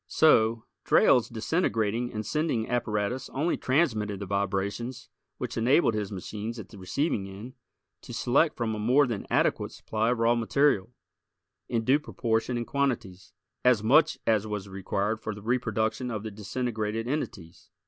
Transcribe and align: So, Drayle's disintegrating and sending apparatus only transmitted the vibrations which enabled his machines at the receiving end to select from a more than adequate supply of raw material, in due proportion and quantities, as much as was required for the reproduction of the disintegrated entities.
So, 0.07 0.65
Drayle's 0.83 1.29
disintegrating 1.29 2.11
and 2.11 2.25
sending 2.25 2.67
apparatus 2.67 3.29
only 3.35 3.55
transmitted 3.55 4.19
the 4.19 4.25
vibrations 4.25 5.09
which 5.37 5.57
enabled 5.57 5.93
his 5.93 6.11
machines 6.11 6.57
at 6.57 6.69
the 6.69 6.79
receiving 6.79 7.29
end 7.29 7.53
to 8.01 8.11
select 8.11 8.57
from 8.57 8.73
a 8.73 8.79
more 8.79 9.05
than 9.05 9.27
adequate 9.29 9.71
supply 9.71 10.09
of 10.09 10.17
raw 10.17 10.33
material, 10.33 10.91
in 11.69 11.83
due 11.83 11.99
proportion 11.99 12.57
and 12.57 12.65
quantities, 12.65 13.31
as 13.63 13.83
much 13.83 14.17
as 14.25 14.47
was 14.47 14.67
required 14.67 15.19
for 15.19 15.35
the 15.35 15.41
reproduction 15.43 16.09
of 16.09 16.23
the 16.23 16.31
disintegrated 16.31 17.07
entities. 17.07 17.69